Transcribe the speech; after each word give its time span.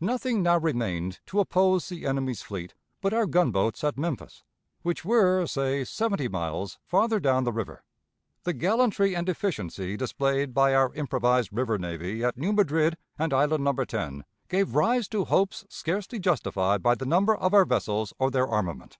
Nothing 0.00 0.42
now 0.42 0.58
remained 0.58 1.20
to 1.26 1.38
oppose 1.38 1.88
the 1.88 2.04
enemy's 2.04 2.42
fleet 2.42 2.74
but 3.00 3.14
our 3.14 3.26
gunboats 3.26 3.84
at 3.84 3.96
Memphis, 3.96 4.42
which 4.82 5.04
were, 5.04 5.46
say, 5.46 5.84
seventy 5.84 6.26
miles 6.26 6.80
farther 6.84 7.20
down 7.20 7.44
the 7.44 7.52
river. 7.52 7.84
The 8.42 8.54
gallantry 8.54 9.14
and 9.14 9.28
efficiency 9.28 9.96
displayed 9.96 10.52
by 10.52 10.74
our 10.74 10.92
improvised 10.94 11.50
river 11.52 11.78
navy 11.78 12.24
at 12.24 12.36
New 12.36 12.52
Madrid 12.52 12.96
and 13.20 13.32
Island 13.32 13.62
No. 13.62 13.72
10 13.72 14.24
gave 14.48 14.74
rise 14.74 15.06
to 15.10 15.26
hopes 15.26 15.64
scarcely 15.68 16.18
justified 16.18 16.82
by 16.82 16.96
the 16.96 17.06
number 17.06 17.36
of 17.36 17.54
our 17.54 17.64
vessels 17.64 18.12
or 18.18 18.32
their 18.32 18.48
armament. 18.48 18.98